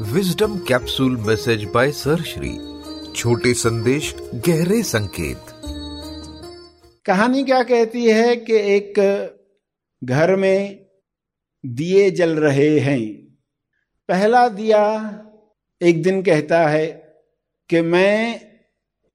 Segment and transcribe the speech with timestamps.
[0.00, 2.58] Wisdom capsule message by sir Shri
[3.12, 5.46] छोटे संदेश गहरे संकेत
[7.06, 8.94] कहानी क्या कहती है कि एक
[10.04, 10.86] घर में
[11.66, 13.34] दिए जल रहे हैं।
[14.08, 14.82] पहला दिया
[15.82, 16.86] एक दिन कहता है
[17.68, 18.40] कि मैं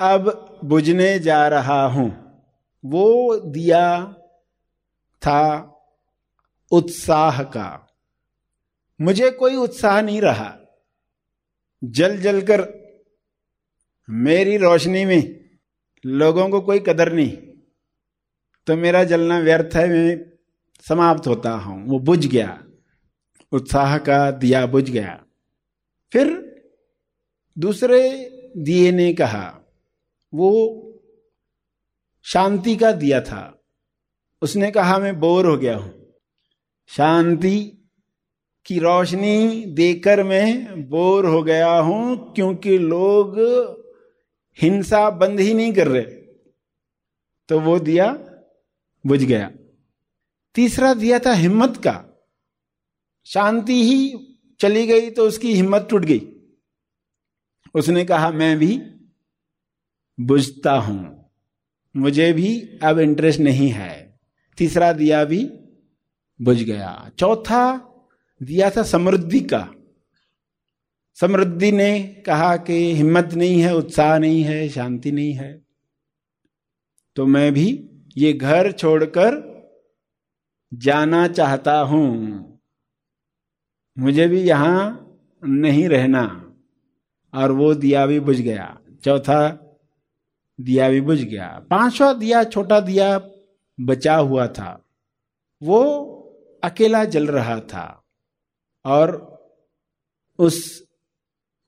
[0.00, 2.40] अब बुझने जा रहा हूँ।
[2.84, 4.14] वो दिया
[5.22, 5.72] था
[6.72, 7.88] उत्साह का।
[9.00, 10.54] मुझे कोई उत्साह नहीं रहा।
[11.84, 12.78] जल जल कर
[14.10, 15.50] मेरी रोशनी में
[16.06, 17.36] लोगों को कोई कदर नहीं।
[18.66, 20.32] तो मेरा जलना व्यर्थ है, मैं
[20.88, 22.64] समाप्त होता हूँ। वो बुझ गया,
[23.52, 25.24] उत्साह का दिया बुझ गया।
[26.12, 26.28] फिर
[27.58, 29.60] दूसरे दिए ने कहा,
[30.34, 30.74] वो
[32.22, 33.62] शांति का दिया था।
[34.42, 36.14] उसने कहा, मैं बोर हो गया हूँ।
[36.88, 37.77] शांति
[38.68, 43.38] की रोशनी देकर मैं बोर हो गया हूँ, क्योंकि लोग
[44.58, 46.02] हिंसा बंद ही नहीं कर रहे।
[47.48, 48.06] तो वो दिया
[49.04, 49.50] बुझ गया।
[50.54, 51.94] तीसरा दिया था हिम्मत का।
[53.26, 53.98] शांति ही
[54.60, 56.20] चली गई तो उसकी हिम्मत टूट गई।
[57.74, 58.80] उसने कहा, मैं भी
[60.18, 61.30] बुझता हूँ,
[61.94, 64.20] मुझे भी अब इंटरेस्ट नहीं है।
[64.58, 65.44] तीसरा दिया भी
[66.40, 67.87] बुझ गया। चौथा
[68.42, 69.68] दिया था समृद्धि का।
[71.14, 75.66] समृद्धि ने कहा कि हिम्मत नहीं है, उत्साह नहीं है, शांति नहीं है।
[77.16, 79.48] तो मैं भी ये घर छोड़कर
[80.74, 82.44] जाना चाहता हूँ।
[83.98, 85.04] मुझे भी यहाँ
[85.44, 86.44] नहीं रहना।
[87.34, 89.64] और वो दिया भी बुझ गया। चौथा
[90.60, 93.30] दिया भी बुझ गया। पांचवा दिया, छोटा दिया
[93.80, 94.84] बचा हुआ था।
[95.62, 96.04] वो
[96.64, 98.07] अकेला जल रहा था।
[98.88, 99.38] और
[100.38, 100.84] उस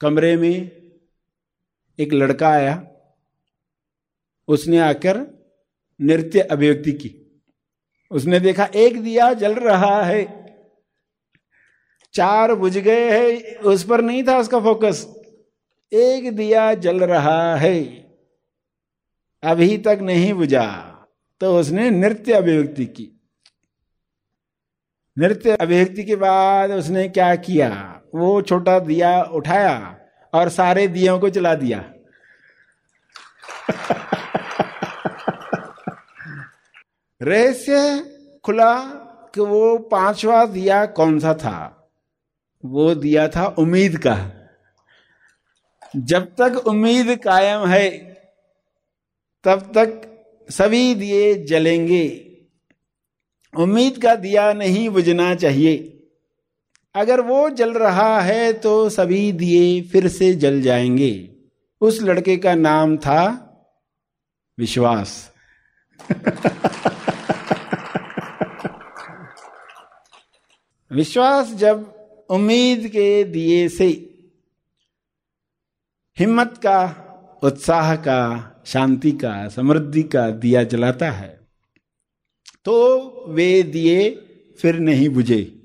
[0.00, 0.70] कमरे में
[1.98, 2.88] एक लड़का आया।
[4.48, 5.44] उसने आकर
[6.00, 7.42] नृत्य अभिव्यक्ति की।
[8.10, 10.42] उसने देखा, एक दिया जल रहा है।
[12.12, 15.14] चार बुझ गए हैं, उस पर नहीं था उसका फोकस।
[15.92, 17.84] एक दिया जल रहा है,
[19.42, 20.88] अभी तक नहीं बुझा।
[21.40, 23.21] तो उसने नृत्य अभिव्यक्ति की।
[25.18, 28.00] नृत्य अभिव्यक्ति के बाद उसने क्या किया?
[28.14, 29.96] वो छोटा दिया उठाया
[30.34, 31.92] और सारे दियों को चला दिया।
[37.22, 38.04] रहस्य
[38.44, 38.80] खुला
[39.34, 41.88] कि वो पांचवा दिया कौन सा था?
[42.64, 44.30] वो दिया था उम्मीद का।
[45.96, 47.90] जब तक उम्मीद कायम है,
[49.44, 50.08] तब तक
[50.50, 52.31] सभी दिए जलेंगे।
[53.58, 56.02] उम्मीद का दिया नहीं बुझना चाहिए।
[56.94, 61.36] अगर वो जल रहा है तो सभी दिए फिर से जल जाएँगे।
[61.80, 63.48] उस लड़के का नाम था
[64.58, 65.32] विश्वास।
[70.92, 71.84] विश्वास जब
[72.30, 73.86] उम्मीद के दिए से
[76.18, 76.98] हिम्मत का,
[77.42, 81.41] उत्साह का, शांति का, समृद्धि का दिया जलाता है
[82.64, 84.10] तो वे दिए,
[84.58, 85.58] फिर नहीं बुझे।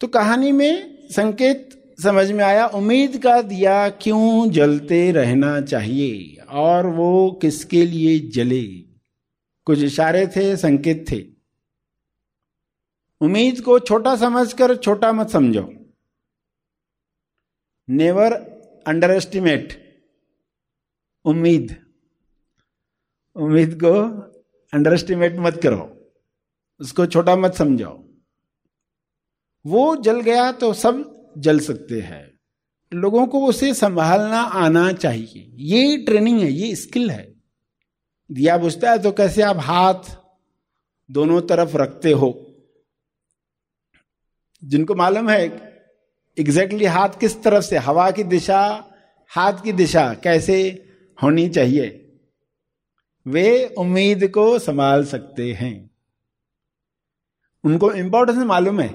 [0.00, 6.86] तो कहानी में संकेत समझ में आया, उम्मीद का दिया क्यों जलते रहना चाहिए और
[6.86, 8.64] वो किसके लिए जले?
[9.64, 11.24] कुछ इशारे थे, संकेत थे।
[13.20, 15.72] उम्मीद को छोटा समझकर छोटा मत समझो।
[17.90, 18.32] नेवर
[18.86, 19.90] अंडर एस्टिमेट
[21.24, 21.86] उम्मीद।
[23.36, 24.20] उम्मीद को
[24.72, 26.12] अंडर एस्टिमेट मत करो।
[26.80, 27.96] उसको छोटा मत समझो
[29.66, 32.40] वो जल गया तो सब जल सकते हैं।
[32.92, 37.34] लोगों को उसे संभालना आना चाहिए। ये ट्रेनिंग है, ये स्किल है।
[38.30, 40.16] दिया बुझता है तो कैसे आप हाथ
[41.10, 42.46] दोनों तरफ़ रखते हो?
[44.64, 45.44] जिनको मालूम है
[46.38, 48.90] एग्जैक्टली हाथ किस तरफ़ से, हवा की दिशा,
[49.28, 50.86] हाथ की दिशा कैसे
[51.22, 51.99] होनी चाहिए।
[53.26, 55.90] वे उम्मीद को संभाल सकते हैं।
[57.64, 58.94] उनको इंपॉर्टेंस मालूम है।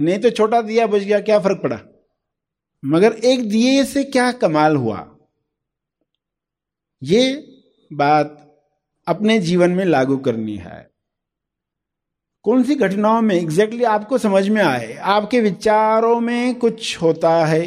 [0.00, 1.80] नहीं तो छोटा दिया बुझ गया, क्या फ़र्क पड़ा?
[2.84, 5.16] मगर एक दिए से क्या कमाल हुआ?
[7.02, 7.48] ये
[7.92, 8.56] बात
[9.06, 10.90] अपने जीवन में लागू करनी है।
[12.42, 14.94] कौन सी घटनाओं में एग्जैक्टली exactly आपको समझ में आए?
[14.94, 17.66] आपके विचारों में कुछ होता है।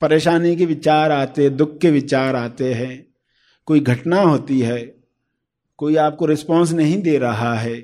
[0.00, 3.15] परेशानी के विचार आते, दुख के विचार आते हैं।
[3.66, 4.96] कोई घटना होती है,
[5.78, 7.76] कोई आपको रिस्पॉन्स नहीं दे रहा है,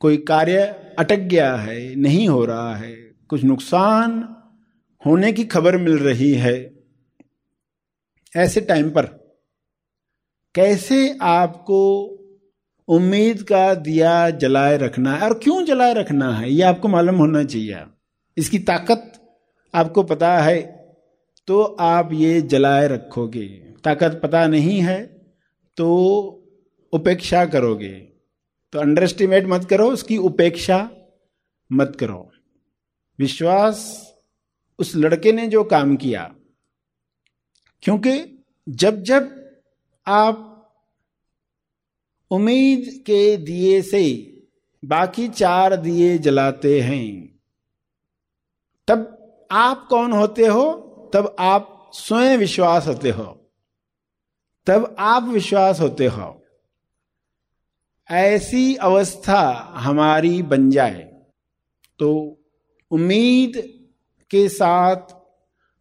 [0.00, 0.60] कोई कार्य
[0.98, 2.92] अटक गया है, नहीं हो रहा है,
[3.28, 4.36] कुछ नुकसान
[5.06, 6.74] होने की खबर मिल रही है,
[8.36, 9.06] ऐसे टाइम पर
[10.54, 11.80] कैसे आपको
[12.88, 15.22] उम्मीद का दिया जलाए रखना है?
[15.22, 16.50] और क्यों जलाए रखना है?
[16.52, 17.76] यह आपको मालूम होना चाहिए।
[18.36, 19.12] इसकी ताकत
[19.74, 20.60] आपको पता है
[21.46, 25.02] तो आप ये जलाए रखोगे। ताकत पता नहीं है
[25.76, 25.86] तो
[26.92, 27.88] उपेक्षा करोगे।
[28.72, 30.90] तो अंडर एस्टिमेट मत करो, उसकी उपेक्षा
[31.72, 32.30] मत करो।
[33.18, 33.80] विश्वास
[34.78, 36.34] उस लड़के ने जो काम किया,
[37.82, 39.28] क्योंकि जब जब
[40.06, 40.46] आप
[42.30, 44.02] उम्मीद के दिए से
[44.84, 47.40] बाकी चार दिए जलाते हैं,
[48.88, 50.72] तब आप कौन होते हो?
[51.14, 53.39] तब आप स्वयं विश्वास होते हो।
[54.66, 56.36] तब आप विश्वास होते हो।
[58.08, 59.40] ऐसी अवस्था
[59.76, 61.00] हमारी बन जाए
[62.00, 62.10] तो
[62.90, 63.62] उम्मीद
[64.30, 65.14] के साथ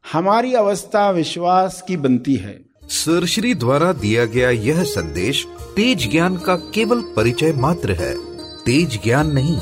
[0.06, 5.46] हमारी अवस्था विश्वास की बनती है। सरश्री द्वारा दिया गया यह संदेश
[5.76, 8.14] तेज ज्ञान का केवल परिचय मात्र है।
[8.66, 9.60] तेज ज्ञान नहीं,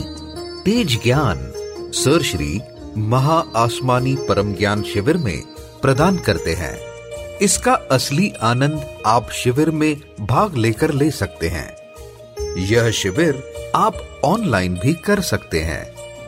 [0.64, 1.52] तेज ज्ञान
[1.96, 2.60] सरश्री
[2.98, 5.42] महा आसमानी परम ज्ञान शिविर में
[5.82, 6.76] प्रदान करते हैं।
[7.42, 11.70] इसका असली आनंद आप शिविर में भाग लेकर ले सकते हैं।
[12.70, 13.44] यह शिविर
[13.76, 15.84] आप ऑनलाइन भी कर सकते हैं।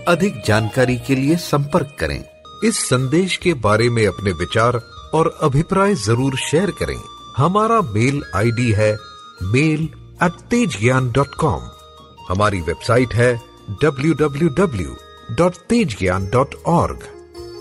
[0.07, 2.23] अधिक जानकारी के लिए संपर्क करें।
[2.65, 4.79] इस संदेश के बारे में अपने विचार
[5.13, 6.97] और अभिप्राय ज़रूर शेयर करें।
[7.37, 8.93] हमारा मेल आईडी है
[9.43, 9.89] mail
[10.23, 11.69] at Tej Gyan dot com
[12.29, 13.35] हमारी वेबसाइट है
[13.83, 14.95] W W W
[15.37, 17.07] dot Tej Gyan dot org